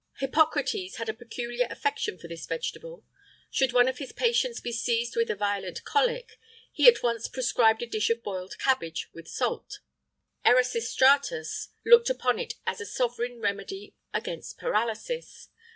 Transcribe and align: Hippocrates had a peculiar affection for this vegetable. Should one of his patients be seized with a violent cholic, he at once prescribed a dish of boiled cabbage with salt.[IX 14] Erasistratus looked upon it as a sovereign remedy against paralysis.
Hippocrates 0.17 0.95
had 0.95 1.09
a 1.09 1.13
peculiar 1.13 1.67
affection 1.69 2.17
for 2.17 2.27
this 2.27 2.47
vegetable. 2.47 3.05
Should 3.51 3.71
one 3.71 3.87
of 3.87 3.99
his 3.99 4.11
patients 4.11 4.59
be 4.59 4.71
seized 4.71 5.15
with 5.15 5.29
a 5.29 5.35
violent 5.35 5.83
cholic, 5.83 6.39
he 6.71 6.87
at 6.87 7.03
once 7.03 7.27
prescribed 7.27 7.83
a 7.83 7.85
dish 7.85 8.09
of 8.09 8.23
boiled 8.23 8.57
cabbage 8.57 9.07
with 9.13 9.27
salt.[IX 9.27 9.83
14] 10.43 10.53
Erasistratus 10.55 11.67
looked 11.85 12.09
upon 12.09 12.39
it 12.39 12.55
as 12.65 12.81
a 12.81 12.85
sovereign 12.87 13.39
remedy 13.41 13.93
against 14.11 14.57
paralysis. 14.57 15.49